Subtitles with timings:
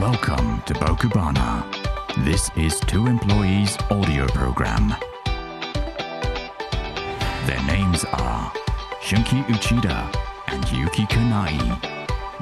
[0.00, 1.64] Welcome to Bokubana.
[2.24, 4.94] This is two employees' audio program.
[7.46, 8.52] Their names are
[9.02, 10.08] Shunki Uchida
[10.46, 11.58] and Yuki Kunai.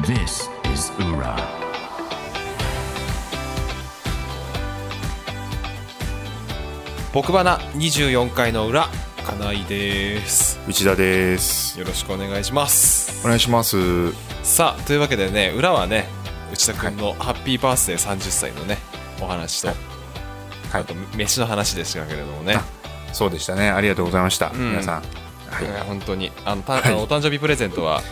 [0.06, 1.34] This is Ura.
[7.15, 8.91] 僕花24回の裏
[9.25, 11.81] 金井です内田です。
[11.81, 14.13] よろしくお願いしますお願いします。
[14.43, 16.16] さあというわけでね裏はね
[16.52, 18.78] 内田君のハッピーバースデー30歳のね
[19.20, 19.77] お話と、はい。
[20.72, 22.56] あと飯の話でしたけれどもね、
[23.12, 23.70] そうでしたね。
[23.70, 24.50] ありがとうございました。
[24.50, 24.56] ん。
[24.56, 25.02] 皆さん。
[25.62, 25.64] い。
[25.64, 26.30] や本当に。
[26.45, 26.95] あのた、はい。
[26.95, 28.02] お誕生日プレゼントは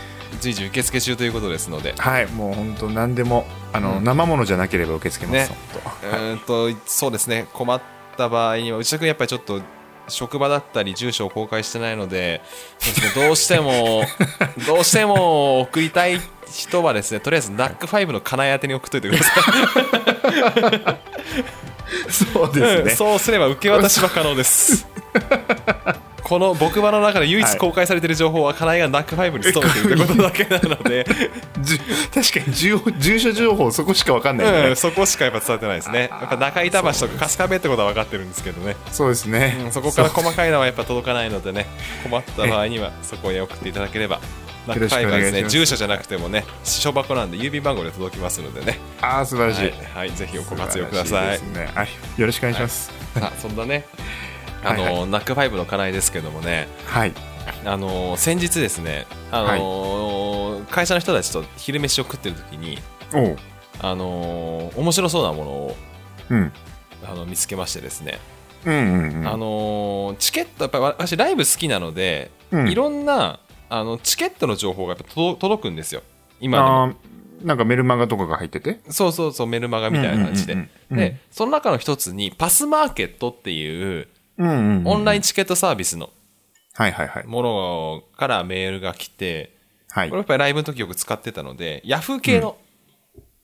[0.41, 1.95] 随時受付中ということですので。
[1.99, 4.05] はい、もう本当何でもあの、うん。
[4.05, 5.51] 生ものじゃなければ受け付けます。
[5.51, 5.57] ね。
[6.03, 6.39] 本うーん
[6.75, 7.47] とそうですね。
[7.53, 7.81] 困っ
[8.17, 9.61] た場合には内田君やっぱりちょっと
[10.09, 12.41] 職場だったり住所を公開してないので
[12.79, 14.05] そうです、ね、 どうしても
[14.67, 20.99] どうしても送りたい人はですねとりあえず NAC5 の金井宛てに送っといてください
[22.33, 22.95] 当 そうですうんね。
[22.95, 24.87] そうすれば受け渡しは可能です
[26.25, 31.07] この僕場の中で唯一公開されている情報は金井が NAC5 に勤めているということだけなので、
[31.61, 31.79] じ ゅ
[32.13, 36.09] 確かに住住所情報そこしかわかんないよね、うん、そこしかやっぱ伝わってないですね。
[36.11, 38.75] やっぱ中板橋とか春日部ってことは分かってるんですけどね。
[38.91, 41.67] そうですね、うんそこから細かいのはやっぱ届かないのでね。
[42.03, 44.21] 困った場合にはそこへ送っていただければ
[44.67, 48.79] ナックファイブはですね住所じゃなくてもね書箱なんで郵便番号で届きますのでね。
[49.03, 51.41] ああ素晴らしい、はい、はい、ぜひご活用ください。
[51.53, 51.71] ね。
[51.75, 52.91] はい、よろしくお願いします。
[53.15, 53.85] さあそんなね
[54.65, 54.95] あの、はい。
[55.01, 56.67] はナックファイブの課題ですけどもね。
[56.87, 57.13] はい。
[57.67, 62.79] あの先日ですねあの、会社の人たちと昼飯を食ってる時に
[63.81, 65.77] あの面白そうなものを
[66.31, 66.53] うん。
[67.07, 68.19] あの見つけましてですね、
[68.65, 69.29] うんうんうん。
[69.29, 72.69] あのチケットやっぱり私ライブ好きなので、うん。
[72.71, 76.03] いろんなあのチケットの情報がやっぱ届届くんですよ。
[76.41, 76.95] 今
[77.43, 78.81] なんかメルマガとかが入ってて？
[78.89, 86.11] そうそうそうメルマガみたいな感じで、でその中の一つにパスマーケットっていううんうん、うん、オンラインチケットサービスの。
[86.75, 87.27] はいはいはい。
[87.27, 89.57] ものからメールが来て
[89.91, 90.09] はい。
[90.09, 92.57] これやっぱりライブの時よく使ってたのでヤフー系の,、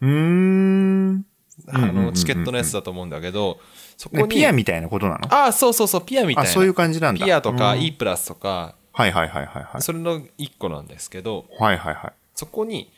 [0.00, 1.26] うーん。
[1.68, 3.60] あのチケットのやつだと思うんだけど
[3.96, 5.32] そこねにピアみたいなことなの？
[5.32, 6.50] ああそうそうそうピアみたいな。
[6.50, 7.24] あそういう感じなんだ。
[7.24, 7.82] ピアとかうん。
[7.82, 8.74] E プラスとか。
[8.92, 9.82] はいはいはいはいはい。
[9.82, 12.12] それの一個なんですけどはいはいはい。
[12.34, 12.90] そこに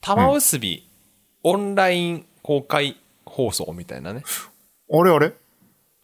[0.00, 0.88] 玉結び
[1.42, 4.22] オンライン公開放送みたいなね。
[4.92, 5.32] あれあれ？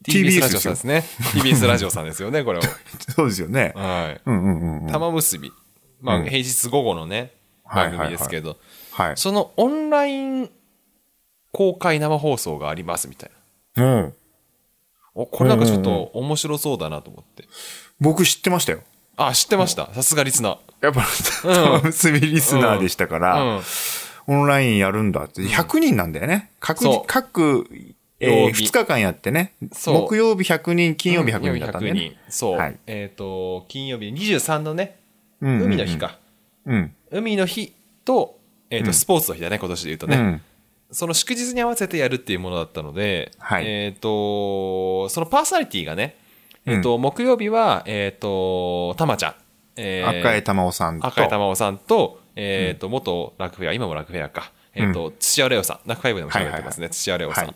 [0.07, 1.05] TBS ラジオさんですね。
[1.35, 2.63] TBS ラジオさんですよねこれを
[3.15, 3.73] そうですよね。
[3.75, 4.21] はい。
[4.25, 4.93] うんうんうんうん。
[4.93, 5.53] 玉結び。
[6.01, 6.25] まあうん。
[6.25, 7.33] 平日午後のね
[7.65, 8.57] はい番組ですけど。
[8.93, 9.17] はい。
[9.17, 10.51] そのオンライン
[11.53, 13.31] 公開生放送がありますみたい
[13.77, 13.85] な。
[13.85, 14.15] うん。
[15.15, 17.45] おこれなんかちょっと面白そうだなと思って。
[18.01, 18.81] 僕知ってましたよ。
[19.17, 19.89] あ知ってました。
[19.95, 20.59] さすがリスナー。
[20.83, 21.07] やっぱ、
[21.43, 23.63] 玉結びリスナーでしたから、うん。
[24.29, 25.41] オンラインやるんだって。
[25.43, 26.51] 100人なんだよね。
[26.61, 27.67] 各各、
[28.21, 28.65] え曜ー、日。
[28.65, 29.55] 2日間やってね。
[29.73, 29.95] そう。
[30.03, 32.01] 木曜日100人、金曜日100人だったんだよ100ね。
[32.01, 32.17] 人。
[32.29, 32.79] そう、はい。
[32.87, 34.99] えっ、と金曜日23のね
[35.41, 35.67] うんうんうん。
[35.67, 35.97] 海の日。
[35.99, 36.19] か、
[36.67, 36.95] うん。
[37.11, 38.39] 海の日と,、
[38.71, 38.95] えーとうん。
[38.95, 40.43] スポーツの日だね今年で言うとね、うん。
[40.91, 43.65] その祝日に合わせてやるっていうものだったので、はい。
[43.67, 46.17] えっ、とそのパーソナリティがね、
[46.65, 49.35] えっ、と、木曜日はえっ、とたまちゃん、
[49.77, 51.07] えー赤江玉緒さんと。
[51.07, 55.89] 赤井玉緒さんと,、えーと元ラクフェア今もラクフェアか、えっ、と土屋レオさん。
[55.89, 57.55] ラクファイブでも喋ってますね、土屋レオさん、はい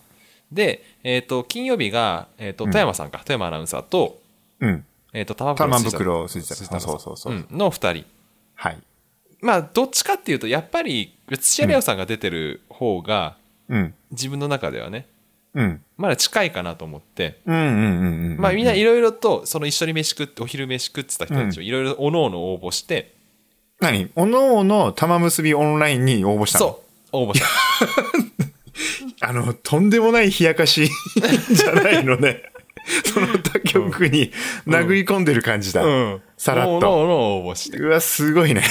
[0.52, 4.20] で、えっと金曜日が、えっと富山さんか、富山アナウンサーと,、
[4.60, 4.84] うん。
[5.12, 7.34] えっと玉玉袋袋筋筋田田さんそうそうそう。
[7.34, 8.04] うんの2人
[8.54, 8.78] はい。
[9.40, 13.36] まあどっちかっていうとやっぱり土屋レオさんが出てる方が、
[13.68, 13.94] うん。
[14.10, 15.06] 自分の中ではね
[15.54, 15.82] うん。
[15.96, 18.36] まだ近いかなと思って、うんうんうんうん。
[18.38, 23.14] まあみんないろいろとその一緒に飯食ってお昼飯食ってた人たちをいろいろおのおの応募して、
[23.80, 24.10] 何？
[24.14, 26.66] おのおの玉結びオンラインに応募したの？
[26.66, 27.46] そう応募した
[29.20, 30.88] あの、とんでもない冷やかし
[31.52, 32.42] じゃないのね。
[33.04, 34.32] その他局に
[34.66, 35.82] 殴り込んでる感じだ。
[35.82, 38.62] うんさらっと応募してうわ、すごいね。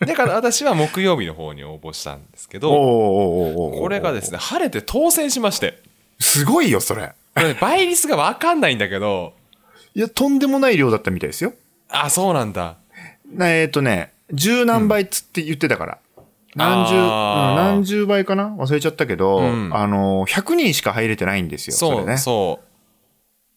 [0.00, 5.82] だから私は木曜日の方に応募したんですけどこれがですね晴れて当選しまして
[6.18, 7.12] すごいよ、それ。
[7.60, 9.34] 倍率が分かんないんだけど
[9.94, 11.52] いや、とんでもない量だったみたいですよ。
[11.90, 12.76] あそうなんだ
[13.30, 15.98] なえっ、とね、十何倍っつって言ってたから。
[16.58, 18.54] 何十、うん何十倍かな？
[18.56, 21.76] 忘れちゃったけど、うんあの、100人しか入れてないんですよ。
[21.76, 22.18] そうれね。
[22.18, 22.60] そ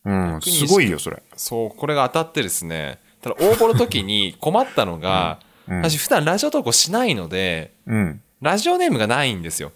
[0.05, 1.21] ううん、100人しかすごいよ、それ。
[1.35, 5.51] そうこれが当たってですねただ応募の時に困ったのが、うんうん
[5.83, 8.21] 私普段ラジオ投稿しないのでうん。
[8.41, 9.71] ラジオネームがないんですよ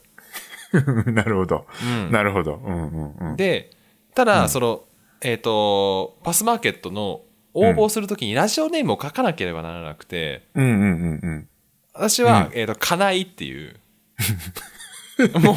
[1.06, 1.66] なるほど。
[1.82, 2.56] うんなるほど。
[2.56, 3.36] うんうんうん。
[3.38, 3.70] で
[4.14, 4.82] ただ、その
[5.22, 7.22] えっ、とパスマーケットの
[7.54, 11.48] 応募するときにラジオネームを書かなければならなくて、うんうんうんうん。
[11.96, 13.76] 私は、えっ、と、金井っていう、
[15.40, 15.56] も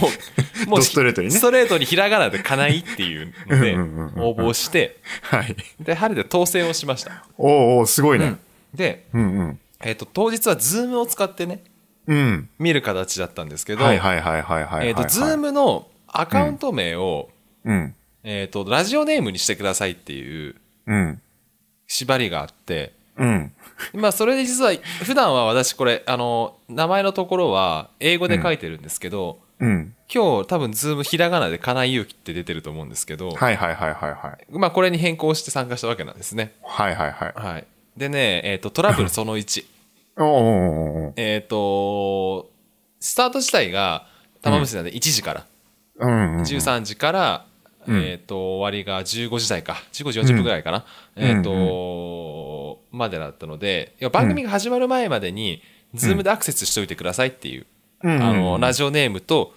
[0.67, 5.57] う、もドストレートにねストレートにひらがなで金井っていうので、うんうんうんうん応募して、はい。
[5.81, 7.25] で、晴れて当選をしました。
[7.37, 8.37] おうおうすごいね。
[8.73, 9.61] で、うんうん。
[9.81, 11.63] えっ、と、当日は Zoom を使ってね、
[12.07, 12.49] うん。
[12.59, 14.89] 見る形だったんですけど、はいはいはいはいはいはい。
[14.89, 17.29] えっ、と、 Zoom のアカウント名を、
[17.65, 17.95] うん。
[18.23, 20.55] えっ、と、ラジオネームにしてくださいっていう
[20.87, 21.21] うん。
[21.89, 23.53] 縛りがあって、うん。
[23.95, 24.73] まあ、それで実は、
[25.05, 29.95] 普段は私これ、あの、名前のところは英語で書いてるんですけど、うん。
[30.13, 34.47] 今日多分 Zoom ひらがなで金井祐希って出てると思うんですけど、はいはいはいはいはい。
[34.51, 36.55] まあ、これに変更して参加したわけなんですね。
[36.63, 37.33] はいはいはい。
[37.35, 37.67] はい。
[37.97, 39.65] でね、えっ、と、トラブルその1。
[40.21, 42.51] おうおえっと、
[43.01, 44.07] スタート自体が、
[44.43, 45.47] 玉結びなんで1時から、
[45.99, 46.43] うんうん。
[46.43, 47.45] 13時から、
[47.89, 50.85] えっ、と、終わりが15時台か、15時40分ぐらいかな、
[51.17, 51.51] えっ、と、
[52.91, 55.63] までだったので、いや番組が始まる前までに、
[55.95, 57.67] ズームでアクセスしておいてくださいっていう、
[58.05, 58.23] うん。
[58.23, 59.55] あの、ラジオネームと、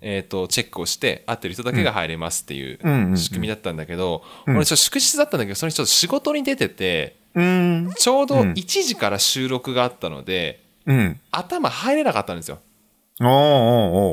[0.00, 2.78] えっ、と、チェックをして、合ってる人だけが入れますっていん。
[2.82, 2.92] うん。
[2.92, 3.12] うん。
[3.12, 7.90] う仕組みだったんだけど、俺ちょっと祝日だったんだけど、それちょっと仕事に出てて、うん。
[7.96, 11.20] ちょうど1時から収録があったので、うん。
[11.30, 12.60] 頭入れなかったんですよ。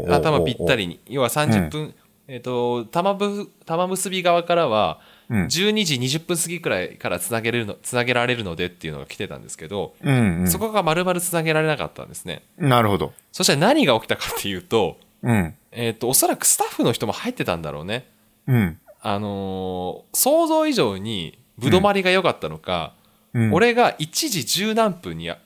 [0.09, 0.99] 頭ぴったりに。
[1.07, 1.93] 要は30分、
[2.27, 12.43] えっ、と、玉ぶ、玉結び側からは、うん12時20分過ぎくらいからつなげれるの、つなげられるのでっていうのが来てたんですけど、うんそこが丸々つなげられなかったんですね。
[12.57, 12.69] うん。
[12.69, 13.13] なるほど。
[13.31, 15.55] そして何が起きたかっていうと、うん。
[15.71, 18.07] えっ、と、おそらくスタッフの人も入ってたんだろうね。
[18.47, 18.77] うん。
[19.01, 22.93] あのー想像以上に、ぶどまりが良かったのか、
[23.33, 23.53] うん。
[23.53, 25.37] 俺が1時10何分にア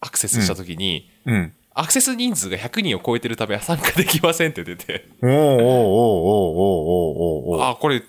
[0.00, 1.52] アクセスした時に、うん。
[1.74, 8.02] アクセス人数が100人を超えてるため参加できませんって出て、おうおうおうおうおうおうおうあ、これ、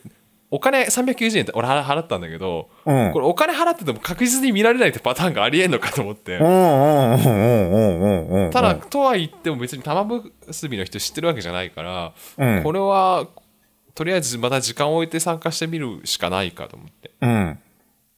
[0.53, 3.12] お金390円って俺払払ったんだけど、うん。
[3.13, 6.38] これお金払ってても確実に見られないってパターンがありえんのかと思って。
[8.51, 10.03] ただ、とは言っても別に玉
[10.48, 12.63] 結びの人知ってるわけじゃないから、うん。
[12.63, 13.27] これは、
[13.95, 17.59] とりあえずまた時間を置いて参加してみるしかないかと思って、うん。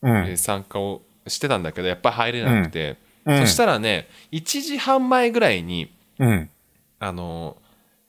[0.01, 0.17] うん。
[0.27, 3.39] えー参加をしてたんだけど、やっぱり入れなくて、うん。
[3.41, 6.49] そしたらね、1時半前ぐらいに、うん。
[6.99, 7.63] あのー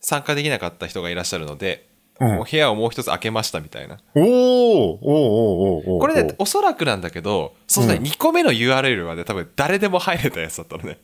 [0.07, 1.89] 参加できなかった人がいらっしゃるので、
[2.21, 3.99] うんもう部屋をもう一つ開けましたみたいな。
[4.15, 10.99] おーおーおーおーおーこれで、おそらくなんだけど、そうね、2個目の URL はね、多分誰でも入れたやつだったのね。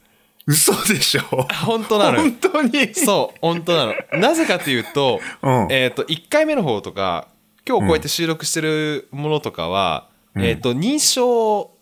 [0.46, 1.22] 嘘でしょ？
[1.66, 2.32] 本当なのよ本。
[2.34, 2.94] 当に？
[2.94, 3.94] そう、本当なの。
[4.20, 7.28] なぜかっていうと、うんえっ、と、1回目の方とか、
[7.68, 11.72] 今日こうやって収録してるものとかは、えっ、と、認証、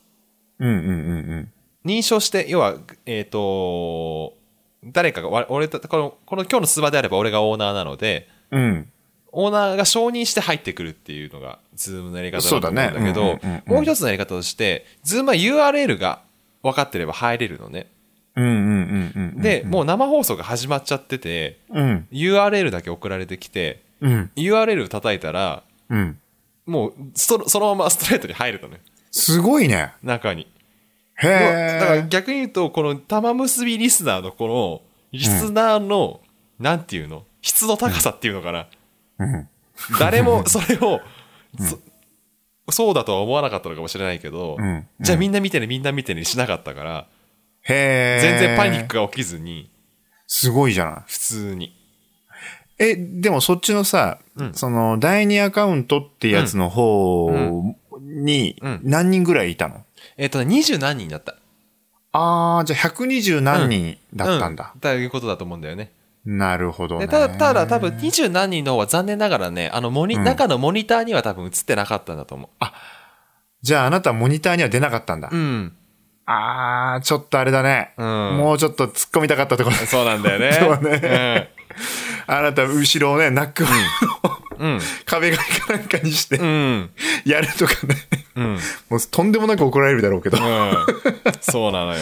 [0.58, 0.90] うんうんう
[1.36, 1.52] ん
[1.84, 2.76] 認証して、要は、
[3.06, 4.34] えっ、と、
[4.84, 8.90] 誰かが、わ俺と、この、この今日の Zoom であれば俺がオーナーなので、うん。
[9.32, 9.44] うん。
[9.44, 16.20] オーナーが承認して入ってくるっていうのが、 Zoom のやり方だと思うんだけどねうんうんうん、うんもう一つのやり方として、 Zoom は URL が
[16.62, 17.88] 分かってれば入れるのね。
[18.36, 19.42] うんうんうんうん。
[19.42, 22.06] で、もう生放送が始まっちゃってて、うん。
[22.12, 24.30] URL だけ送られてきて、うん。
[24.36, 26.19] URL 叩いたら、うん。
[26.66, 28.81] もうスト、そのままストレートに入れたのよ。
[29.10, 29.92] すごいね。
[30.02, 30.46] 中に。
[31.16, 32.06] へだからえ。
[32.08, 34.82] 逆に言うと、この玉結びリスナーのこの、
[35.12, 36.20] リスナーの、
[36.60, 37.24] なんていうの？
[37.40, 38.66] 質の高さっていうのかな。
[39.19, 39.49] うん。
[39.99, 41.00] 誰もそれを、
[41.59, 41.79] そ
[42.70, 47.06] そうだとは思わなかったのかもしれないけど、うんじゃあみんな見てね、みんな見てねしなかったから、
[47.62, 48.20] へえ。
[48.20, 49.70] 全然パニックが起きずに、
[50.26, 51.03] すごいじゃない。
[51.06, 51.75] 普通に。
[52.79, 54.19] え、でもそっちのさ、
[54.53, 57.31] その、第二アカウントってやつの方
[58.01, 59.84] にうん何人ぐらいいたの？
[60.17, 61.37] えっ、とね、二十何人だった。
[62.13, 64.72] あー、じゃあ120何人だったんだ。
[64.75, 64.81] うん。
[64.81, 65.93] ということだと思うんだよね。
[66.31, 67.06] なるほどね。
[67.06, 72.65] でただ、ただ多分二十何人の方は残念ながらね、あのモニ、中のモニターには多分映ってなかったんだと思う。
[73.63, 75.31] じゃああなたはモニターには出なかったんだ。
[75.32, 75.73] うん。
[76.27, 77.94] あー、ちょっとあれだね。
[77.97, 79.77] うんもうちょっと突っ込みたかったところ。
[79.77, 80.53] そうなんだよね。
[80.61, 81.51] そうね
[82.27, 83.70] あなた後ろをね、ナックの
[84.58, 84.81] うん。
[85.06, 86.47] 壁紙かなんかにしてうん。
[86.47, 86.91] うん。
[87.25, 87.97] やるとかね。
[88.37, 88.58] うん。
[88.91, 90.37] もうとんでもなく怒られるだろうけど。
[90.37, 90.75] うん。
[91.41, 92.01] そうなのよ。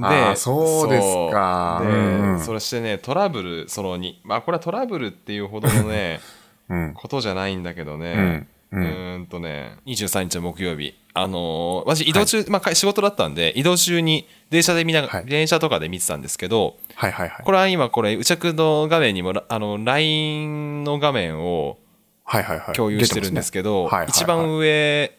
[0.00, 1.80] あーそうですか。
[1.82, 2.40] で、うんうん。
[2.40, 6.20] それしてね、トラブル、そのに、まあこれはトラブルっていうほどのね、
[6.68, 6.94] うん。
[6.94, 8.46] ことじゃないんだけどね。
[8.70, 8.84] ううん。
[8.84, 10.94] ーんとね、23日の木曜日。
[11.14, 15.24] あのー私移動中、まあか仕事だったんで、移動中に電車で見ながはい。
[15.26, 17.44] 電車とかで見てたんですけど、はいはいはい。
[17.44, 21.78] これは今これ、宇着の画面にも、あの、LINE の画面を
[22.24, 22.74] はいはいはい。
[22.74, 24.08] 共有してるんですけど、はいはいはい。
[24.10, 25.12] 一番上、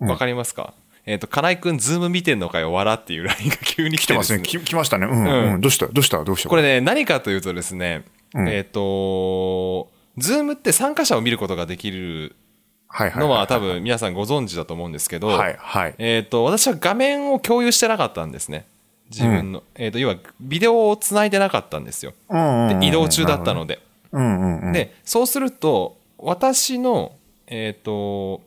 [0.00, 0.08] うん。
[0.10, 0.74] わかりますか、
[1.06, 4.42] えっ、と、金井くん、ズーム見てんのかよ、笑っていう LINE が急に来てでね来てますすね。
[4.42, 5.06] き来ましたね。
[5.06, 5.60] うん、うんうん。
[5.60, 5.86] どうした？
[5.86, 6.24] どうした？
[6.24, 6.48] どうした？
[6.48, 12.34] これね、何かというとですね、うんえっ、と、ズームって参加者を見ることができる
[12.88, 13.22] はいはい。
[13.22, 15.94] のは多分皆さんご存知だと思うんですけど、はいはい。
[15.98, 18.66] えっ、と、私は画面を共有してなかったんですね。
[19.10, 19.62] 自分の。
[19.76, 22.14] えっ、と、要は、ビデオを繋いでなかったんですよ。
[22.28, 23.80] うんうんうんで移動中だったので。
[24.10, 24.72] うんうんうん。
[24.72, 27.12] で、そうすると、私の、
[27.46, 28.40] えっ、と、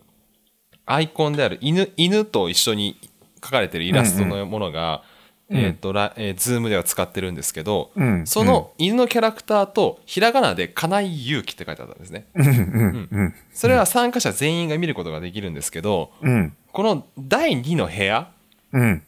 [0.92, 2.98] アイコンである犬、犬と一緒に
[3.42, 5.04] 描かれてるイラストのものが、
[5.52, 8.28] えっ、と、らえー、ズームでは使ってるんですけど、うん。
[8.28, 12.26] その犬のキャラクターと、ひらがなで、金井祐希って書いてあったんですね。
[12.36, 16.56] うんうんうんそれは参加者全員が見ることができるんですけど、うん。
[16.72, 18.32] この第2の部屋、
[18.74, 19.04] うん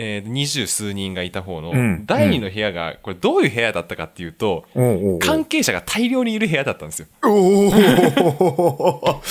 [0.00, 4.64] えー、二十数人がいた方のうん、第2の部屋が、これどういう部屋だったかっていうと、
[5.20, 7.08] 関係者が大量にいる部屋だったんですよ。
[7.24, 9.22] おお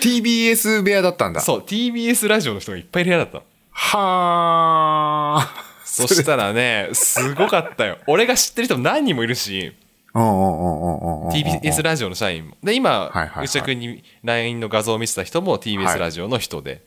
[0.00, 1.40] TBS 部屋だったんだ。
[1.40, 3.42] そう、TBS ラジオの人がいっぱいいる部屋だったの。
[3.72, 5.64] はあ。
[5.84, 7.98] そしたらね、すごかったよ。
[8.08, 9.74] 俺が知ってる人も何人もいるし、
[10.14, 12.56] TBS ラジオの社員も。
[12.62, 16.82] で、今、内田君に LINE の画像を見せた人も TBS ラジオの人で。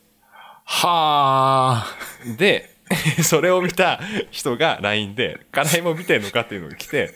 [0.65, 1.87] はあ。
[2.37, 2.78] で、
[3.23, 3.99] それを見た
[4.31, 6.41] 人が LINE で、金井も見てんのか？
[6.41, 7.13] っていうのが来て、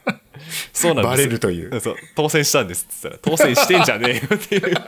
[0.72, 1.16] そうなんです。
[1.16, 4.76] バレるというそう、当選したんですって言ったら、当選してんじゃねえよっていう。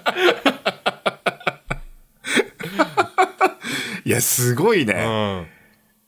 [4.04, 4.94] いや、すごいね。
[4.94, 5.46] うん。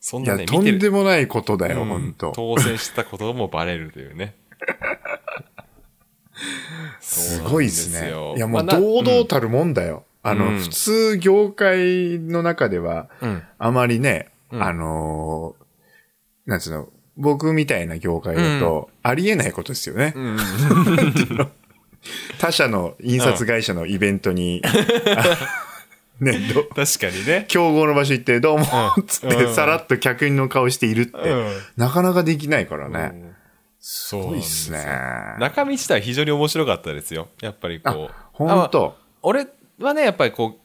[0.00, 0.78] そんいや、なね、とん。
[0.78, 4.34] でもないことだよ、うん本当当選したこともバレるというね。
[7.00, 8.10] すごいですね。
[8.10, 10.04] よいや、もう堂々たるもんだよ。
[10.22, 15.60] あの、うん普通業界の中では、うんあまりね、うんあのー
[16.50, 20.12] なんつうの、僕みたいな業界だと、ありえないことですよね。
[20.16, 20.36] うん。
[22.38, 24.62] 他社の印刷会社のイベントに、
[26.18, 27.44] ね、ど確かにね。
[27.48, 28.64] 競合の場所行って、どうも、
[28.96, 31.46] うんつって、うんさらっと客員の顔しているって、うん
[31.76, 33.34] なかなかできないからね。
[33.78, 34.84] すすごいっすね。
[35.38, 37.28] 中身自体は非常に面白かったですよ。
[37.40, 38.14] やっぱりこう。
[38.32, 38.96] ほんと。
[39.22, 39.46] 俺
[39.84, 40.58] はね、やっぱりこ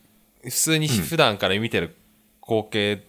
[0.43, 1.95] う、普通に普段から見てる
[2.41, 3.03] 光景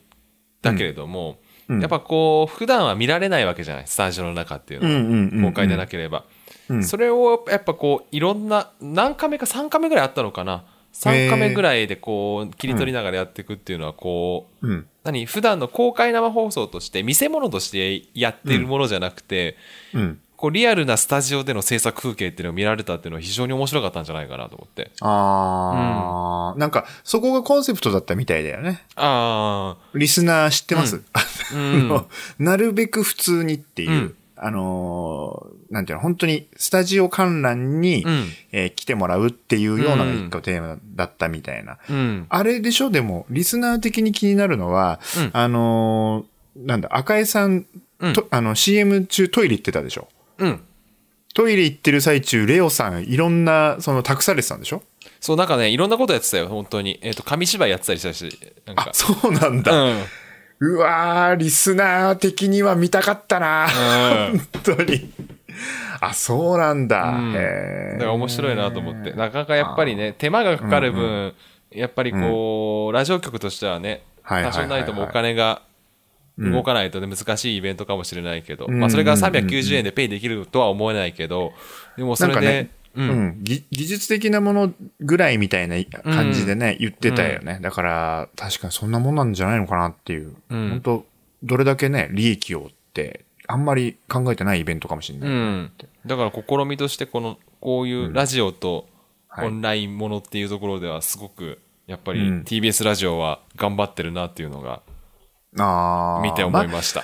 [0.63, 1.47] だけれども、うん
[1.81, 4.95] やっぱこう、普段は見られないわけじゃない、スタジオの中っていうのは。
[4.95, 6.25] うんうんうんうん公開でなければ。
[6.69, 10.65] うんそれをやっぱこう、いろんな、何カメか3カメぐらいあったのかな。
[10.93, 14.87] 3カメぐらいでこう、切り取りながらやっていくっていうのはこう、うん。
[15.05, 19.57] 何普段の公開生放送として見せ物としてやっているものじゃなくて、
[19.93, 20.21] うん。
[20.47, 24.93] こうリアルなスタジオでの制作風景っていうのを見られたっていうのは非常に面白かったんじゃないかなと思って。
[25.01, 28.85] あー、なんか、そこがコンセプトだったみたいだよね。
[28.95, 31.21] あリスナー知ってます、あ、
[31.55, 32.07] うん。
[32.39, 34.15] なるべく普通にっていう、うん。
[34.37, 38.29] あのーなんていうの、本当にスタジオ観覧に、うん。
[38.53, 41.79] えー来てもらうっていうような一個テーマだったみたいな。
[41.91, 42.27] うん。
[42.29, 42.91] あれでしょ？
[42.91, 45.31] でも、リスナー的に気になるのは、うん。
[45.33, 47.67] あのーなんだ、赤江さん、
[47.99, 48.13] うん。
[48.13, 50.07] とあの、CM 中トイレ行ってたでしょ？
[50.39, 50.63] うん。
[51.35, 54.83] トイレ行ってる最中、レオさん、いろんな、その、託されてたんでしょ？
[55.21, 56.99] そう、なんかね、いろんなことやってたよ、本当に。
[57.03, 58.29] えっ、と、紙芝居やってたりしたし、
[58.67, 58.91] なんあか、。
[58.95, 59.73] そうなんだ。
[59.73, 60.03] うん。
[60.59, 63.67] うわー、リスナー的には見たかったな。
[64.31, 65.13] うん本当に。
[66.01, 67.11] あ、そうなんだ。
[67.11, 69.13] うんへーだから面白いなと思って。
[69.13, 71.35] なかなかやっぱりね、手間がかかる分、
[71.71, 75.61] やっぱりこう、ラジオ局としてはね、多少ないともお金が
[76.39, 78.73] 動かないとね、難しいイベントかもしれないけど、ん。
[78.79, 81.53] まあそれが390円でペイできるとは思えないけど、
[81.97, 83.09] でもそれでね、ううん。
[83.29, 87.59] ん、ぎ技術的なものぐらいみたいな感じでね、言ってたよね。
[87.63, 90.35] だから、確かにそんなもんなんじゃないのかなっていう。
[90.51, 90.71] うん。
[90.71, 91.07] 本当
[91.43, 95.29] どれだけね、利益をって、あんまり考えてないイベントかもしれない。
[95.29, 95.71] うん。
[96.07, 98.89] だから試みとしてこの、こういうラジオと
[99.29, 99.49] はい。
[99.49, 102.43] オンラインものっていうところではすごく、やっぱりうん。
[102.43, 104.81] TBS ラジオは頑張ってるなっていうのが
[105.59, 107.03] あー見て思いました。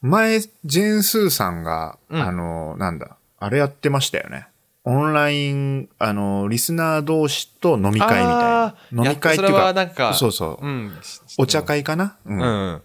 [0.00, 4.46] 前、ジェーンスーさんが、うんあの、なんだ、あれやってましたよね。
[4.84, 10.66] オンライン、あの、リスナー同士と飲み会みたいな飲み会っていうか、なんかそうそう。
[10.66, 10.92] うん。
[11.36, 12.44] お茶会かな、うんう
[12.76, 12.82] ん。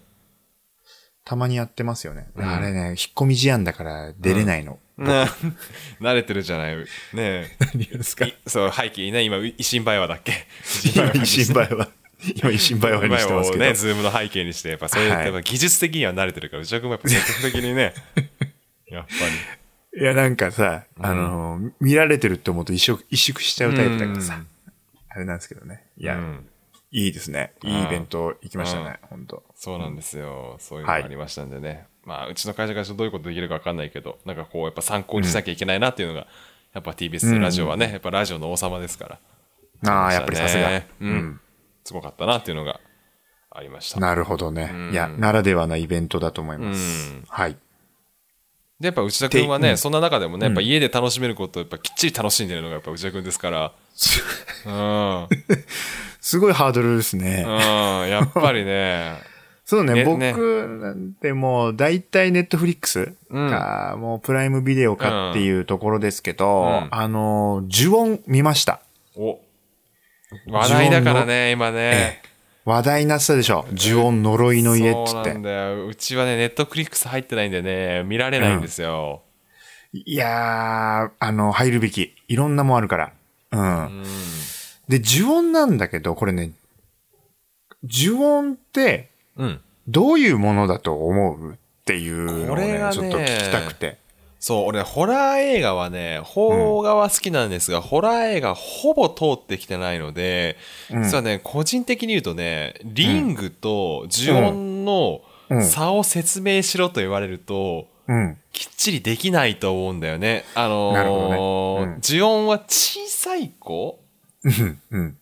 [1.24, 2.28] たまにやってますよね。
[2.36, 4.78] んあれね、引っ込み思案だから出れないの。
[4.98, 5.24] な
[6.00, 6.76] 慣れてるじゃない。
[6.76, 7.50] ねえ。
[7.72, 8.26] 何ですか？
[8.26, 10.46] いそう、背景にね、今、維新バイワだっけ？
[10.94, 11.88] 今、維新バイは、
[12.36, 13.64] 今、維新バイはにしてますけど。
[13.64, 17.94] ね、ズームの背景にして、やっぱそういう、はいやっぱ技術的には慣れてるから、内田君もやっぱ積極的にね、
[18.88, 19.10] やっぱ
[19.94, 20.00] り。
[20.00, 24.46] いや、なんかさ、あの、見られてるって思うと一縮萎縮しちゃうタイプだからさうん。
[25.08, 25.84] あれなんですけどね。
[25.96, 26.46] いうや、ん
[26.90, 27.52] いいですね。
[27.62, 30.56] いいイベント行きましたね、本当そうなんですよ。
[30.58, 31.86] そういうのがありましたんでね。
[32.04, 36.26] まあ、うちの会社からどういうことできるか分かんないけど、なんかこう、やっぱ参考にしなきゃいけないなっていうのが、
[36.72, 39.18] やっぱ TBS ラジオはね、やっぱラジオの王様ですか
[39.82, 39.90] ら。
[39.90, 40.76] ああ、やっぱりさすが。
[40.76, 41.40] ううんん。
[41.84, 42.80] すごかったなっていうのが
[43.50, 44.00] ありました。
[44.00, 44.72] なるほどね。
[44.92, 47.24] いや、ならではなイベントだと思いますうん。
[47.28, 47.56] はい。
[48.80, 53.72] で、やっぱ内田君はね、うんそんな中でもね、やっぱ家で楽しめることをやっぱきっちり楽しんでるのがやっぱ内田君ですから。
[54.66, 55.28] うん。
[56.20, 57.44] すごいハードルですね。
[57.46, 58.08] うん。
[58.08, 59.20] やっぱりね、
[59.64, 68.80] そうね、ね僕ねなんてもう大体ネットフリックスうんか、もうプライムビデオかっていうところですけど、うんあの、呪音見ました。
[69.16, 69.38] お。
[70.46, 71.78] 話題だからね、今ね。
[71.78, 73.66] ええ話題になってたでしょ。
[73.72, 75.42] 呪音呪いの家っつってそうなん。
[75.42, 75.86] だよ。
[75.86, 79.22] うちはね、ネットフリックス入ってないんでね、見られないんですよ。
[79.92, 82.14] いやー、あの、入るべき。
[82.26, 83.12] いろんなもんあるから。
[83.52, 83.60] うん。
[83.60, 84.02] うん。
[84.88, 86.52] で、呪音なんだけど、これね、
[87.82, 89.60] 呪音ってうん。
[89.86, 93.98] どういうものだと思うっていうのをね、ねちょっと聞きたくて。
[94.44, 100.58] そう、俺、ホラー映画はね、邦画は好きなんですが、ホラー映画ほぼ通ってきてないので、
[100.90, 108.36] うん実はね、個人的に言うとね、リングと呪音のうん差を説明しろと言われると、うん。
[108.52, 110.44] きっちりできないと思うんだよね。
[110.54, 113.98] あのーねうん呪音は小さい子
[114.42, 114.80] うん。
[114.90, 115.16] うん。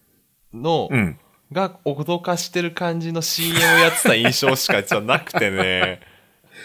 [0.53, 1.17] の、うん。
[1.53, 6.01] が脅かしてる感じの CM をやってた印象しか実はなくてね。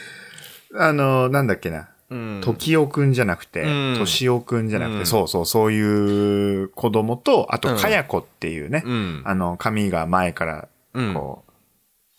[0.73, 1.89] あの、なんだっけな。
[2.09, 2.41] うん。
[2.41, 9.21] 時代くんじゃなくて、うんとしおくんじゃなくて、うんそうそう、そういう子供と、あと、うんかやこっていうね、うん。
[9.25, 11.43] あの、髪が前から、うんこ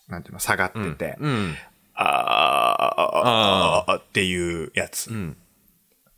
[0.09, 1.55] う、なんていうの、下がってて、うん。
[1.95, 5.37] あーあーあーっていうやつうん。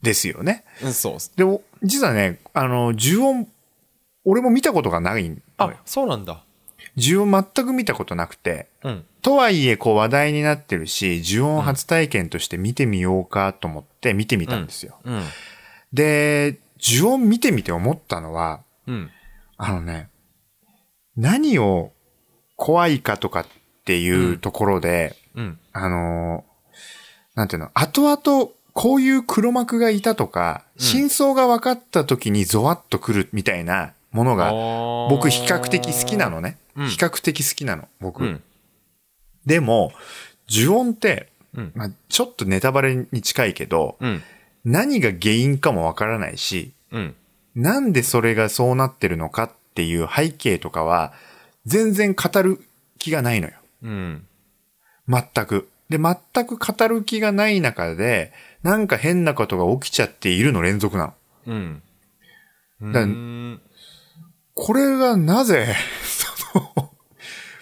[0.03, 0.65] ですよね。
[0.83, 0.93] うん。
[0.93, 1.17] そう。
[1.37, 3.49] でも、実はね、あの、呪音、
[4.25, 6.43] 俺も見たことがないあ、そうなんだ。
[6.97, 9.05] 呪音全く見たことなくて、うん。
[9.23, 14.99] とはいえ、こう話題になってるし、呪音初体験として見てみようかと思って見てみたんですよ。
[15.05, 15.23] うん。
[15.93, 19.11] で、呪音見てみて思ったのは、うん。
[19.57, 20.09] あのね、
[21.17, 21.93] 何を
[22.57, 23.47] 怖いかとかっ
[23.85, 25.59] ていうところで、うん。
[25.73, 26.51] あのー
[27.35, 34.53] なんていうの、後々こういう黒幕がいたとか、真相が分かった時にゾワッとくるみたいなものが、
[35.11, 36.59] 僕比較的好きなのね。
[36.77, 38.25] うん比較的好きなの、僕。
[38.25, 38.43] うん。
[39.47, 39.93] でも、
[40.49, 41.73] 呪音って、うん。
[41.75, 44.23] まあ、ちょっとネタバレに近いけど、うん。
[44.65, 47.15] 何が原因かもわからないし、うん。
[47.55, 51.13] なんでそれがそうなってるのかっていう背景とかは、
[51.67, 52.61] 全然語る
[52.99, 53.55] 気がないのよ。
[53.83, 54.27] うん。
[55.09, 55.69] 全く。
[55.89, 61.15] で、全く語る気がない中で、なんか変なことが起きちゃっているの連続なの。
[61.47, 61.83] うん。
[62.93, 63.61] だうん。
[64.55, 65.75] これがなぜ、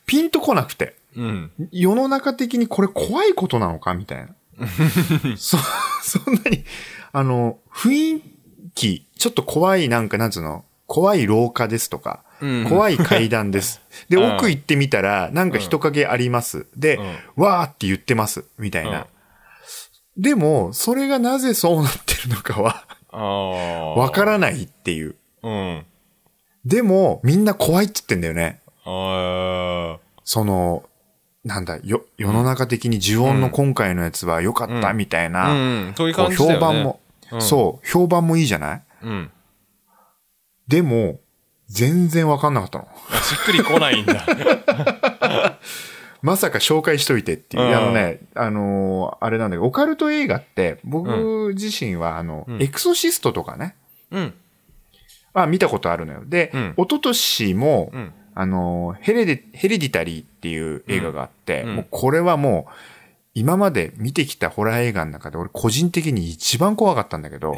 [0.07, 0.96] ピンとこなくて。
[1.16, 1.51] うん。
[1.72, 4.35] 世の中的にこれ怖いことなのかみたいな。
[5.37, 5.59] そ、
[6.03, 6.64] そんなに、
[7.12, 8.22] あの、雰囲
[8.74, 13.81] 気、ちょっと怖いなんか、なんつうの、怖い廊下ですとか、うん怖い階段です。
[14.09, 16.66] で、 うん奥行ってみたら、なんか人影あります。
[16.77, 16.98] で、
[17.37, 18.44] わーって言ってます。
[18.59, 19.07] みたいな。
[20.16, 23.94] でも、それがなぜそうなってるのかは。
[23.96, 25.16] わからないっていう。
[25.42, 25.85] うん。
[26.64, 28.61] でも、みんな怖いって言ってんだよね。
[30.24, 30.85] その、
[31.44, 35.94] なんだ、よ、世の中的に呪音の今回のやつは良かったみたいな、うん。
[35.96, 36.55] そういうこう感じだよね。
[36.57, 37.01] 評判も、
[37.33, 38.83] うんそう、評判もいいじゃない？
[39.03, 39.31] うん。
[40.66, 41.20] でも、
[41.68, 42.88] 全然わかんなかったの。
[43.11, 44.24] あしっくりこないんだ。
[46.20, 47.64] まさか紹介しといてっていう。
[47.64, 53.77] うんあのね、あのーあれなんだけど、オカルト映画って、僕自身は、あの、うんエクソシストとかね、
[54.11, 54.35] うん。
[55.35, 56.22] あ、見たことあるのよ。
[56.27, 58.12] で、うん一昨年も、うん。
[58.40, 62.72] あのーヘレデ、ヘレディタリーっていう映画があって、うんうんもうこれはもう、
[63.35, 67.55] 今まで見てきたホラー映画の中で俺個人的に一番怖かったんだけど。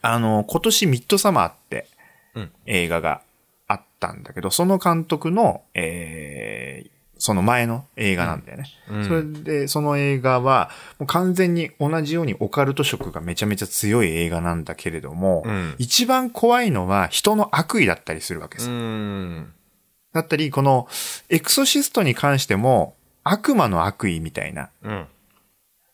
[0.00, 1.86] あの、今年ミッドサマーって
[2.34, 3.20] うん映画が
[3.66, 8.64] あったんだけど、その監督の、えーその前の映画なんだよね。
[8.88, 18.70] うんそれで、その映画は、もう完全に同じようにオカルト色がめちゃめちゃ強い映画なんだけれども、うん一番怖いのは人の悪意だったりするわけでうす。
[20.18, 20.22] ん。
[20.22, 20.88] だったり、この
[21.28, 25.06] エクソシストに関しても悪魔の悪意みたいなうん。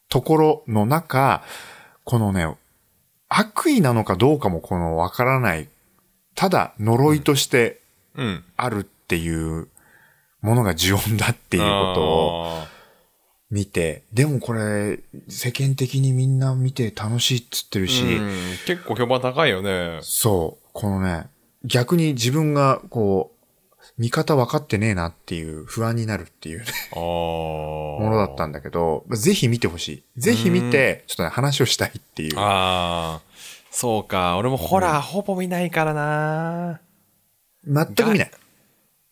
[0.08, 1.42] ところの中、
[2.04, 2.46] このね、
[3.28, 5.68] 悪意なのかどうかもこのわからない、
[6.34, 7.80] ただ呪いとして
[8.16, 8.44] うん。
[8.56, 9.68] あるっていう
[10.40, 12.68] ものが呪音だっていうことをあ
[13.50, 18.02] 見て、でもこれ世間的にみんな見て楽しいっつってるし、
[18.66, 20.00] 結構評判高いよね。
[20.02, 21.28] そう、このね、
[21.64, 23.34] 逆に自分がこう、
[23.96, 26.66] 見方分かってねえなっていう不安になるっていうね。
[26.94, 30.20] も ものだったんだけど、ぜひ見てほしい。
[30.20, 32.38] ぜひ見て、ちょっとね、話をしたいっていう。
[32.38, 33.35] ああ。
[33.70, 34.37] そうか。
[34.37, 36.80] 俺もホラーほぼ見ないからな。
[37.66, 38.30] 全く見ない。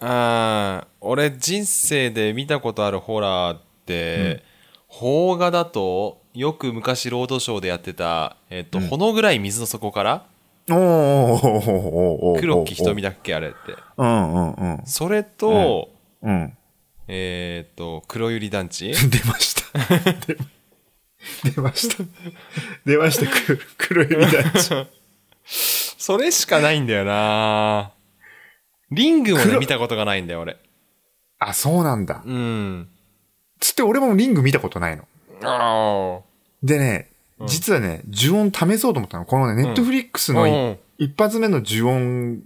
[0.01, 0.87] ああ。
[1.01, 4.43] 俺人生で見たことあるホラーって、
[4.89, 10.27] 邦画だと、よく昔ロードショーでやってた、えっと、ほのぐらい水の底から
[10.71, 13.57] おーおーおーおー黒木瞳だっけあれって。
[13.97, 14.87] うんうんうん。
[14.87, 15.91] それと、
[16.23, 16.57] うん。
[17.09, 18.93] えっ、と、黒百合団地？
[19.11, 19.97] 出ました。
[20.27, 20.39] 出
[21.51, 22.05] 出ました。
[22.85, 25.03] 出ました、く黒百合団地。
[25.45, 27.93] それしかないんだよな
[28.91, 30.57] リングもね、黒見たことがないんだよ、俺。
[31.39, 32.23] あ、そうなんだ。
[32.25, 32.89] うん。
[33.61, 35.07] つって俺もリング見たことないの。
[35.45, 36.21] あ
[36.63, 37.12] でね、
[37.47, 39.25] 実はね、呪音試そうと思ったの。
[39.25, 42.43] このね、ネットフリックスのいうん一発目の呪音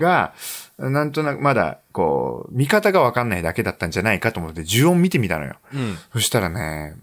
[0.00, 0.34] が、
[0.78, 5.54] なんとなくまだ、こう、見方がわかんないだけだったんじゃないかと思って、呪音見てみたのよ。
[5.62, 5.68] あ。
[5.72, 5.96] うん。
[6.14, 6.96] そしたらね、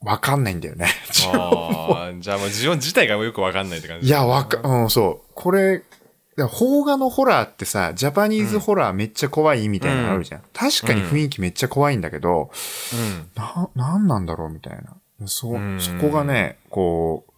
[0.00, 0.86] わかんないんだよね。
[1.34, 4.06] ああ、じゃあもうジオン自体がよくわかんないって感じ。
[4.06, 5.30] いや、わか、うん、そう。
[5.34, 5.82] これ、
[6.36, 10.42] 邦画のホラーってさ、ジャパニーズホラーめっちゃ怖いみたいなのあるじゃん。
[10.52, 12.52] 確かに雰囲気めっちゃ怖いんだけど、
[12.92, 13.28] うん。
[13.34, 14.97] な、なんなんだろうみたいな。
[15.26, 17.32] そ、うんそこがね、こう、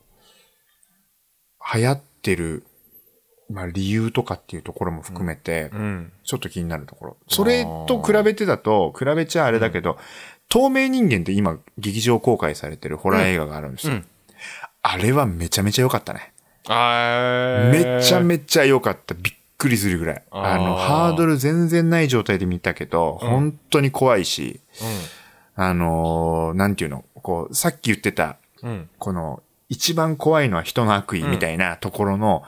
[1.76, 2.64] 流行ってる、
[3.48, 6.12] まあ理由とかっていうところも含めて、うん。
[6.24, 7.16] ちょっと気になるところ。
[7.28, 9.98] それと比べてだと、比べちゃあれだけど、
[10.48, 13.94] 透明人間って今劇場公開されてるホラー映画があるんですよ。
[13.94, 14.06] うん
[14.82, 16.32] あれはめちゃめちゃ良かったね。
[17.70, 19.14] めちゃめちゃ良かった。
[19.14, 20.22] びっくりするぐらい。
[20.30, 24.60] あの、ハードル全然ない状態で見たけど、本当に怖いし、
[25.56, 28.70] あのーなんていうの、こう、さっき言ってた、うん。
[28.70, 28.90] うん。
[28.98, 32.42] この、一番怖いのは人の悪意みたいなところの、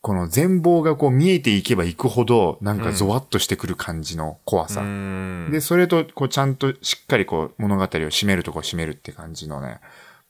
[0.00, 4.80] この全貌がこう見えていけばいくほど、なんかゾワッとしてくる感じの怖さ。
[4.80, 9.78] うんで、それと、こう、ちゃんとしっかりこう、物語を締めるとこ締めるって感じのね、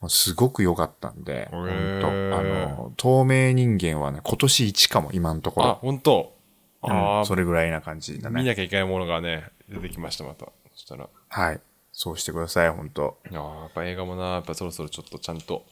[0.00, 1.68] もうすごく良かったんで、本
[2.02, 5.74] 当ーあの、透明人間はね、今年一かも、今のとこあ、ろ。
[5.80, 6.34] 本当
[6.82, 8.40] うんああ、それぐらいな感じだね。
[8.40, 10.46] 見なきゃいけないものがね、出てきました、また。
[10.74, 11.08] そしたら。
[11.28, 11.60] はい。
[11.92, 15.64] そうしてください、本当いやっぱ映画もな、やっぱそろそろちょっとちゃんと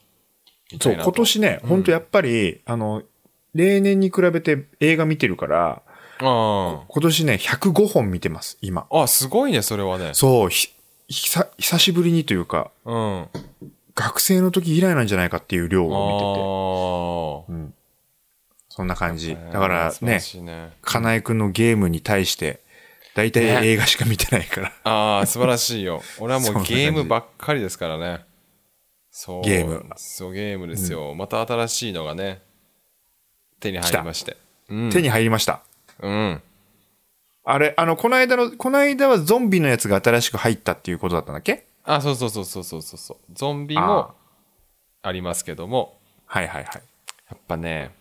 [0.79, 0.93] そう。
[0.93, 3.03] 今年ね、本当やっぱり、あの、
[3.53, 5.81] 例年に比べて映画見てるから、
[6.19, 8.87] あ今年ね、105本見てます、今。
[8.91, 9.03] あ。
[9.03, 10.11] あ、すごいね、それはね。
[10.13, 10.69] そう、ひ、
[11.09, 13.27] 久久しぶりにというか、うん。
[13.95, 17.61] 学生の時以来なんじゃないかっていう量を見てて。
[17.61, 17.73] あうん。
[18.69, 19.33] そんな感じ。
[19.33, 19.51] あ。
[19.51, 20.21] だからね。
[20.81, 22.61] かなえくんのゲームに対して、
[23.15, 24.73] だいたいね映画しか見てないから。
[24.83, 26.01] ああ、素晴らしいよ。
[26.19, 28.25] 俺はもうゲームばっかりですからね。
[29.11, 29.41] そう。
[29.43, 31.13] ゲームそう、ゲームですよ。
[31.15, 32.41] また新しいのがね、
[33.59, 34.37] 手に入りまして。
[34.69, 34.89] うん。
[34.89, 35.61] 手に入りました。
[35.99, 36.41] うん。
[37.43, 41.65] あれ、あの、この間の、この間はゾンビのやつが新しく入ったっていうことだったんだっけ？
[41.83, 43.17] あ、そうそうそうそうそうそうそう。
[43.33, 44.13] ゾンビも
[45.01, 46.81] ありますけども、はいはいはい。
[47.29, 47.91] やっぱね、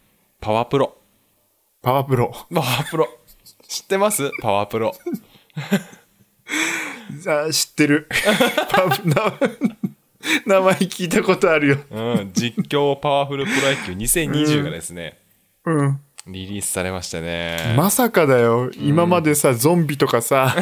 [0.40, 0.96] パワプロ。
[1.82, 2.32] パワープロ。
[2.54, 3.08] パワプロ。
[3.66, 4.30] 知ってます？
[4.40, 4.94] パワプロ。
[7.26, 8.08] あ知ってる。
[8.70, 9.32] パワな
[10.46, 11.78] 名前聞いたことあるよ。
[11.90, 12.30] うん。
[12.34, 15.18] 実況パワフルプロ野球2020がですね、
[15.64, 16.00] うん。
[16.26, 17.74] リリースされましてね。
[17.76, 18.70] まさかだよ。
[18.76, 20.54] 今までさ、ゾンビとかさ、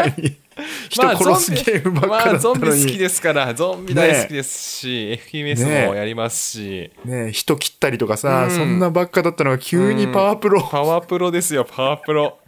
[0.88, 2.98] 人殺すゲームばっかだったゾンビまあ、ゾンビ好きのに。
[2.98, 10.62] ですから、ゾンビ大好きですし、FMS もやりますし、ね人切ったりとかさ、そんなばっかだったのが急にパワープロ。
[10.62, 12.38] パワプロですよ、パワプロ。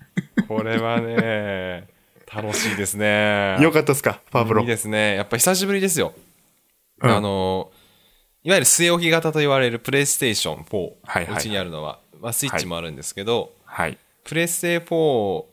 [0.48, 1.88] これはね、
[2.32, 3.56] 楽しいですね。
[3.60, 4.66] よかったっすかパワープロいい。
[4.66, 5.14] ですね。
[5.16, 6.12] やっぱ久しぶりですよ。
[7.02, 7.70] うんあの、
[8.42, 13.98] いわゆる据え置き型と言われるプレイステーション4、はいはいうちにあるのは、まあ、スイッチもあるんですけど、はい。
[14.24, 15.44] プレステ4、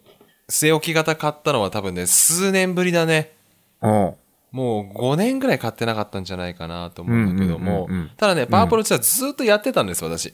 [0.49, 3.33] 据え置き型買ったのは多分ね、数年ぶりだね。
[3.81, 4.13] うん。
[4.51, 10.33] もう5年ぐらい買ってなかったんじゃないかなと思うんだけどもうんうんうんうん、ただね、パワープロ実はずっとやってたんです、私。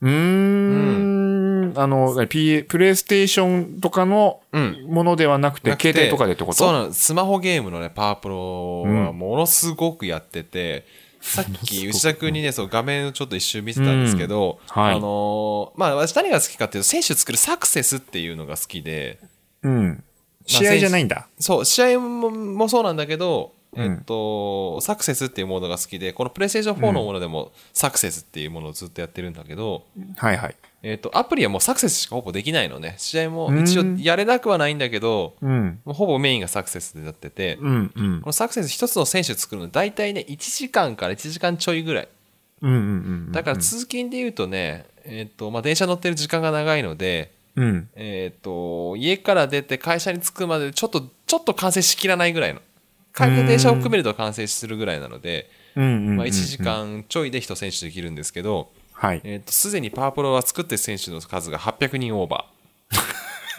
[0.00, 1.72] うーん。
[1.76, 6.56] あの、P、プレイステーションとかのうんものではなくて、なくて携帯とかでってこと？
[6.56, 6.92] そうなの。
[6.92, 10.86] スマホゲームのね、パワープロはものすごくやってて、
[11.20, 19.18] さっき内田君にね、そう画面をちょっと一瞬見てたんですけど、うんはいあのーまあ私何が好きかっていうと、選手作るサクセスっていうのが好きで、
[19.62, 20.04] うん。
[20.46, 21.28] 試合じゃないんだ。
[21.38, 29.84] そう、試合ももそうなんだけど、うんえっと、サクセスっていうモードが好きで、このプレイステーション4のものでもサクセスっていうものをずっとやってるんだけど、
[30.16, 30.56] はいはい。
[30.82, 32.94] えっと、アプリはもうサクセスしかほぼできないのね。
[32.98, 35.78] 試合も一応やれなくはないんだけど、うん。
[35.84, 38.28] もうほぼメインがサクセスでなってて、うんうんこ。
[38.28, 42.08] のサクセス一つの選手作るの大体ね、1時間から1時間ちょいぐらい。
[42.62, 42.82] うんうんう
[43.28, 43.32] ん。
[43.32, 47.88] だから通勤で言うとね、えっ、と、まあ、電車乗ってる時間が長いので、うん。
[47.94, 52.60] えっ、と、家から出て会社に着くまでちょっと、ちょっと完成しきらないぐらいの。
[53.14, 56.16] 帰りの電車を含めると完成するぐらいなので、うんうんうん。
[56.16, 59.20] まあ、1時間ちょいで1選手できるんですけど、はい。
[59.24, 62.46] えっ、と、すでにパワープロは作ってる選手の数が800人オーバ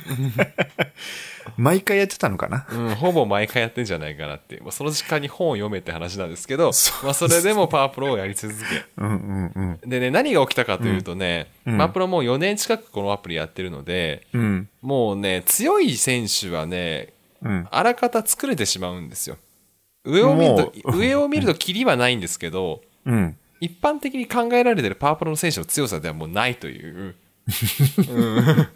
[1.58, 2.66] 毎回やってたのかな？
[2.70, 2.90] ー。
[2.90, 4.64] うん、ほぼ毎回やってんじゃないかなっていう。
[4.64, 6.72] まあ、その時間に本を読めって話なんですけど、
[7.04, 8.66] まあ、それでもパワープロをやり続け、
[8.98, 9.90] うんうんうん。
[9.90, 14.70] でね、何が起きたかというとね、うんマプロもう4年近くこのアプリやってるので、うん。
[14.82, 17.68] もうね、強い選手はね、うん。
[17.70, 19.38] あらかた作れてしまうんですよ。
[20.04, 23.38] 上を見ると、もう上を見るとキリはないんですけど、うん。
[23.60, 27.16] 一般的に考えられてるパワープロの選手の強さではもうないという。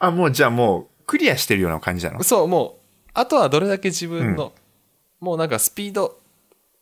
[0.00, 2.22] あ、もうじゃあもう、クリアしてるような感じなの？
[2.24, 4.52] そう、もう、あとはどれだけ自分の、
[5.20, 6.18] もうなんかスピード、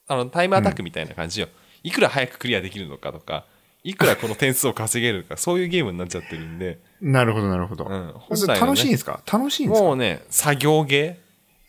[0.06, 1.48] あの、タイムアタックみたいな感じよ。
[1.82, 3.44] いくら早くクリアできるのかとか、
[3.84, 7.84] いくらこの点数を稼げるのか、 そういうゲームになっちゃってるんで、なるほど、なるほど。
[7.84, 9.20] んそれ本来のね楽しいんですか？
[9.30, 9.84] 楽しいんですか？
[9.86, 11.18] もうね、作業ゲ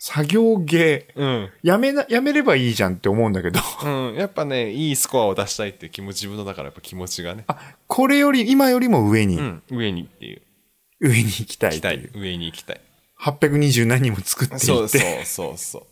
[0.02, 1.20] 作業ゲー。
[1.20, 1.22] ー。
[1.22, 1.50] うん。
[1.62, 3.60] やめな、やめればいいじゃんって思うんだけど。
[3.84, 4.16] うん。
[4.16, 10.42] やっぱね、いいスコアを出したいっていう気持ち、自分のだからやっぱ気持ちがね、あ、これより、今よりも上に、うん、上にっていう。
[11.00, 12.10] 上に行きたい行きたい。
[12.14, 12.82] 上に行きたい。
[13.22, 14.66] 820何人も作っていって。
[14.66, 15.84] そうそうそうそう。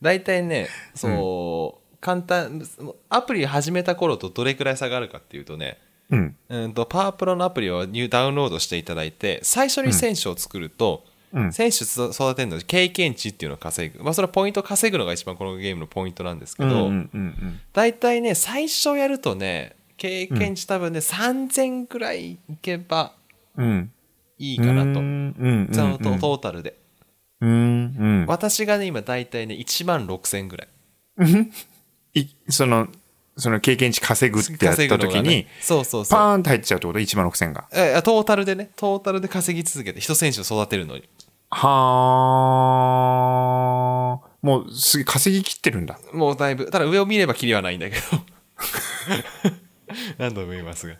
[0.00, 2.66] 大体ね、そう、簡単、
[3.08, 5.78] アプリ始めた頃とどれくらい差があるかっていうとね、
[6.10, 6.36] うん。
[6.48, 11.12] うんと、パワープロのアプリをニューダウンロードしていただいて、最初に選手を作ると、うん
[11.50, 14.04] 選手育てるのに経験値っていうのを稼ぐ。
[14.04, 17.60] まあ、それはポイント稼ぐのが一番このゲームのポイントなんですけど、うんうんうんうん。
[17.72, 23.14] 大体ね、最初やるとね、経験値多分ね、3000くらいいけば
[23.56, 23.90] うん。
[24.42, 24.88] いいかなと。
[25.00, 25.74] うんうんうん。
[25.74, 26.76] そのトトータルで。
[28.26, 30.68] 私がね、今大体ね、1万6000ぐらい。
[32.20, 32.88] い、その、
[33.36, 36.18] その経験値稼ぐってやった時に、がねそうそうそう。
[36.18, 37.68] パーンと入っちゃうってこと ?1 万6000が。
[37.72, 41.08] えトータルでね、トータルで稼ぎ続けて、一選手を育てるのに。
[41.50, 44.46] はー。
[44.46, 45.98] もうすげえ稼ぎ切ってるんだ。
[46.12, 48.02] もうだいぶ、ただ上を見ればキリはないんだけど。
[50.18, 50.96] 何度も言いますが。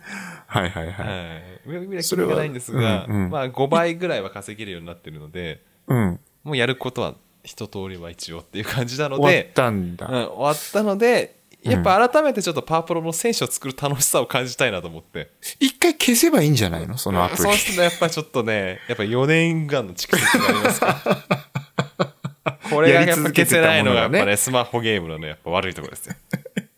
[0.47, 0.93] はいはいはい。
[0.93, 1.69] はい。
[1.69, 6.19] 上を見ればキリがないんですが、うんうんまあ5倍ぐらいは稼げるようになってるので、うん。
[6.43, 10.07] もうやることは一通りは一応っていう感じなの終わっで、たんだ。
[10.07, 15.31] うん、終わったので、やっぱ改めてちょっとパワープロの選手を作る楽しさを感じたいなと思って。
[15.59, 16.97] 一回消せばいいんじゃないの？
[16.97, 17.53] そのアプリそう。
[17.53, 21.43] するとやっぱちょっとね、やっぱ4年間の蓄積がありますから。
[22.69, 26.15] これがやっぱ消せないのがやっぱね、スマホゲームのね、やっぱ悪いところですよ。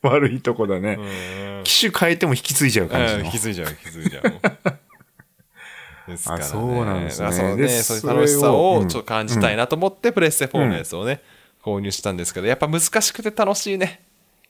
[0.09, 0.97] 悪いとこだね。
[0.99, 3.31] うん機種変えても引き継いじゃう感じうんの。
[3.31, 4.23] 気づいちゃう、気づいちゃう。
[6.07, 6.45] ですからね。
[6.45, 11.21] あそうなんですねそうね、でそういう楽しさをちょっと感じたいなと思って、プレステ4のやつをね、
[11.63, 14.01] 購入したんですけど、やっぱ難しくて楽しいね。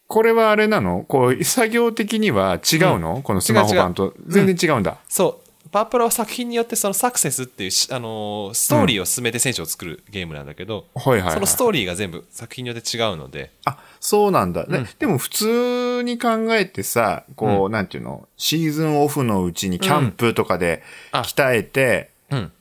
[0.08, 1.06] これはあれなの？
[1.08, 4.14] こう、作業的には違うの、このスマホ版と。
[4.28, 4.98] 全然違うんだ。
[5.08, 5.45] そう。
[5.72, 11.34] パワープロは作品によってそのサクセスっていうし、あのーストーリーを進めて選手を作るゲームなんだけど、はいはいはい。
[11.34, 14.66] そのストーリーが全部作品によって違うので、あ、そうなんだ。
[14.66, 21.22] ででも普通に考えてさ、こう、なんていうの、シーズンオフのうちにキャンプとかであ。
[21.22, 22.52] 鍛えて、うん。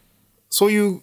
[0.50, 1.00] そういう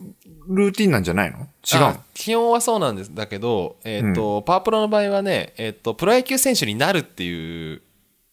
[0.47, 1.39] ルーティンなんじゃないの？
[1.39, 7.81] 違う基本はそうなんですだけど、えっ、と、パワープロの場合はね、えっ、と、プロ野球選手になるっていう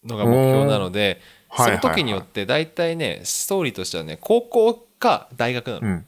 [0.05, 1.21] のが目標なので、
[1.65, 5.89] その時によって大体ね、ストーリーとしてはね、高校か大学なの。
[5.89, 6.05] ん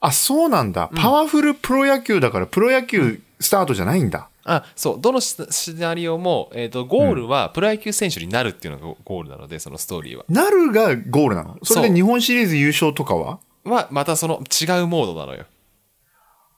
[0.00, 0.90] あ、そうなんだ。
[0.94, 4.28] パワフルプロ野球だから、プロ野球スタートじゃないんだ。
[4.44, 10.24] あ、そう、どのシシナリオも、えっ、と、ゴールはプロ野球選手になるっていうのがゴールなので、そのストーリーは。
[10.28, 11.58] なるがゴールなの？
[11.62, 13.38] それで日本シリーズ優勝とかは？
[13.64, 15.44] は、またその違うモードなのよ。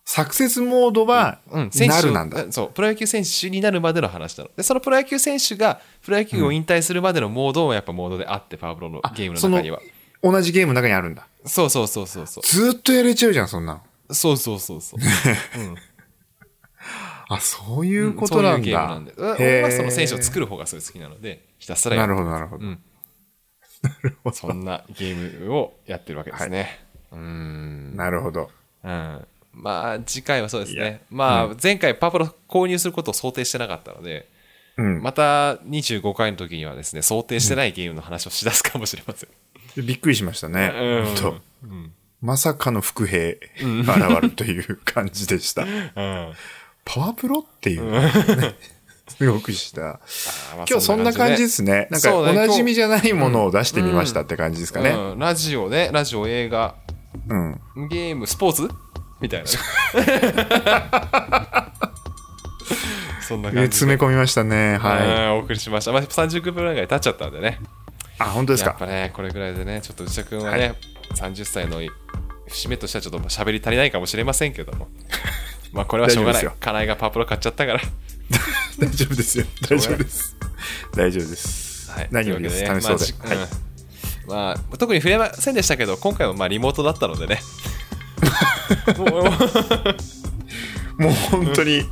[0.05, 2.53] サクセスモードは、うん、選手をなるなんだ。
[2.53, 4.51] そう、プロ野球選手になるまでの話なの。
[4.57, 9.81] で、そのプロ野球選手が、プロ野球を引退するまでのモードもやっぱモードであって、パワープロのゲームの中には。
[10.23, 11.27] 同じゲームの中にあるんだ。
[11.47, 12.43] そうそうそうそうそう。
[12.45, 13.81] ずーっとやれちゃうじゃん、そんなの。
[14.15, 15.01] そうそうそうそう。
[17.29, 18.63] あ、そういうことなんだ。
[18.63, 19.15] そういうゲームなんで。
[19.17, 22.67] 俺はその選手を作る方がすごい好きなので、ひたすらやるなるほど、なるほど。
[22.67, 22.79] うん
[24.33, 26.79] そんなゲームをやってるわけですね。
[27.11, 27.97] うーん。
[27.97, 28.51] なるほど。
[28.85, 29.27] うん。
[29.53, 31.03] まあ、次回はそうですね。
[31.11, 34.29] まあ、前回パワプロ購入することを想定してなかったので、
[34.77, 35.03] うん。
[35.03, 39.87] また25回の時にはですね、想定してないゲームの話をしだすかもしれません。
[39.87, 40.73] びっくりしましたね。
[41.63, 45.65] うんまさかの伏兵現るという感じでした。
[45.65, 46.33] うん。
[46.85, 48.55] パワープロっていう、ね。
[49.09, 50.01] すごくした。
[50.55, 51.89] 今日そんな感じですね。
[51.91, 54.91] なんかおなじみじゃないものを出してみましたって感じですかね。
[54.91, 56.77] うん、ラジオね、ラジオ、映画、
[57.29, 57.61] うん。
[57.89, 58.71] ゲーム、スポーツ？
[59.23, 59.49] みたいな。
[63.27, 63.67] そんな感じで。
[63.69, 64.77] 詰め込みましたね。
[64.79, 65.07] はい。
[65.07, 65.93] うんお送りしました。
[65.93, 67.61] まあ、30分ぐらい経っちゃったんでね。
[68.19, 68.71] あ、本当ですか？
[68.71, 70.75] やっぱね、これぐらいでね、ちょっと内田君はね、
[71.15, 71.81] 30歳の
[72.49, 74.89] 節目としてはちょっと喋り足りないかもしれませんけども。
[75.73, 76.61] まあ、これはしょうがない大丈夫ですよ。
[76.61, 77.81] 金井がパワプロ買っちゃったから。
[78.79, 79.47] 大丈夫ですよ。
[79.69, 80.37] 大丈夫です。
[80.95, 81.91] 大丈夫です。
[81.91, 82.09] はい。
[82.11, 82.65] 何よりです？
[82.65, 83.05] 楽しそうで。
[84.29, 87.41] まあ特に触れませんでしたけど、今回はまあリモートだったのでね。
[88.99, 89.23] もうもう
[91.03, 91.83] もう本当に、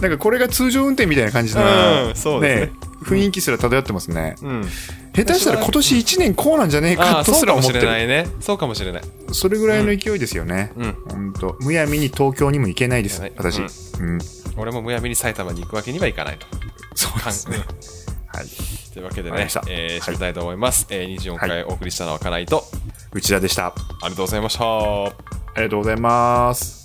[0.00, 4.34] なんかこれが通常運転みたいな感じな、うんそうですね雰囲気すら漂ってますね。
[4.42, 4.64] うん。
[5.14, 7.86] 下手したら今年1年こうなんじゃねえかとそうかもしすら思ってる。
[7.86, 8.26] れないね。
[8.40, 9.02] そうかもしれない。
[9.32, 10.72] それぐらいの勢いですよね。
[10.76, 10.92] うん。
[11.08, 11.56] ほんと。
[11.60, 13.60] むやみに東京にも行けないですはい、私。
[13.60, 14.18] うんうん。
[14.56, 16.46] 俺もむやみに埼玉に行くわけにはいかないと。
[16.94, 17.56] そうですね。
[17.56, 17.62] うん
[18.36, 18.46] はい。
[18.92, 20.86] というわけでねえー、たいと思います。
[20.90, 22.64] えー、24回お送りしたのは金井と、
[23.12, 23.68] 内田でした。
[23.68, 25.27] あありがとうございました。
[25.58, 26.77] ありがとうございます。